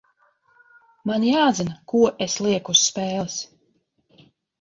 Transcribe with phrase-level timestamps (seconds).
[1.09, 3.37] Man jāzina, ko es lieku uz spēles.